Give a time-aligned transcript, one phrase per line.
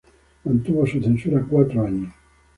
[0.45, 2.11] Mantuvo su censura cuatro años.